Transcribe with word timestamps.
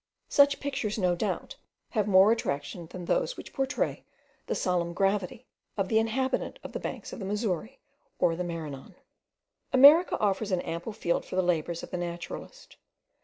Such 0.29 0.59
pictures, 0.59 0.97
no 0.97 1.13
doubt, 1.15 1.57
have 1.91 2.07
more 2.07 2.31
attraction 2.31 2.87
than 2.87 3.05
those 3.05 3.37
which 3.37 3.53
pourtray 3.53 4.03
the 4.47 4.55
solemn 4.55 4.93
gravity 4.95 5.45
of 5.77 5.89
the 5.89 5.99
inhabitant 5.99 6.57
of 6.63 6.71
the 6.71 6.79
banks 6.79 7.13
of 7.13 7.19
the 7.19 7.25
Missouri 7.25 7.77
or 8.17 8.35
the 8.35 8.43
Maranon. 8.43 8.95
America 9.71 10.17
offers 10.17 10.51
an 10.51 10.61
ample 10.61 10.91
field 10.93 11.23
for 11.23 11.35
the 11.35 11.43
labours 11.43 11.83
of 11.83 11.91
the 11.91 11.97
naturalist. 11.97 12.77